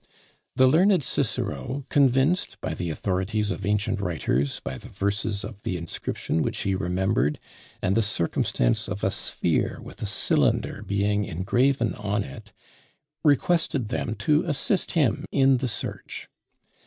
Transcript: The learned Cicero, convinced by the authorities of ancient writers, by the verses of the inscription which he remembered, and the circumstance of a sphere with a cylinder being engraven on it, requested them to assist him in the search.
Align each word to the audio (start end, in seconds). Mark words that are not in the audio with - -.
The 0.55 0.65
learned 0.65 1.03
Cicero, 1.03 1.85
convinced 1.89 2.59
by 2.59 2.73
the 2.73 2.89
authorities 2.89 3.51
of 3.51 3.67
ancient 3.67 4.01
writers, 4.01 4.59
by 4.59 4.79
the 4.79 4.89
verses 4.89 5.43
of 5.43 5.61
the 5.61 5.77
inscription 5.77 6.41
which 6.41 6.61
he 6.63 6.73
remembered, 6.73 7.37
and 7.83 7.95
the 7.95 8.01
circumstance 8.01 8.87
of 8.87 9.03
a 9.03 9.11
sphere 9.11 9.79
with 9.83 10.01
a 10.01 10.07
cylinder 10.07 10.81
being 10.81 11.25
engraven 11.25 11.93
on 11.93 12.23
it, 12.23 12.51
requested 13.23 13.89
them 13.89 14.15
to 14.15 14.41
assist 14.41 14.93
him 14.93 15.25
in 15.31 15.57
the 15.57 15.67
search. 15.67 16.27